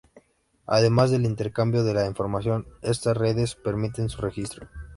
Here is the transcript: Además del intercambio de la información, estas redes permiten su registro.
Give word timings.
Además 0.65 1.11
del 1.11 1.25
intercambio 1.25 1.83
de 1.83 1.93
la 1.93 2.07
información, 2.07 2.65
estas 2.81 3.15
redes 3.15 3.53
permiten 3.53 4.09
su 4.09 4.19
registro. 4.23 4.67